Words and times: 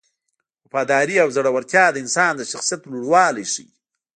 وفاداري 0.65 1.15
او 1.23 1.29
زړورتیا 1.35 1.85
د 1.91 1.95
انسان 2.03 2.31
د 2.35 2.41
شخصیت 2.51 2.81
لوړوالی 2.91 3.45
ښيي. 3.53 3.67